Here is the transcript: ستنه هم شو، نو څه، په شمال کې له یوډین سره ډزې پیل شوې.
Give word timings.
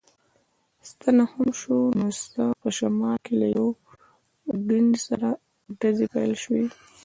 ستنه 0.89 1.23
هم 1.31 1.47
شو، 1.59 1.77
نو 1.99 2.07
څه، 2.31 2.43
په 2.61 2.67
شمال 2.77 3.17
کې 3.25 3.33
له 3.41 3.47
یوډین 3.57 4.87
سره 5.05 5.27
ډزې 5.79 6.05
پیل 6.13 6.33
شوې. 6.43 6.63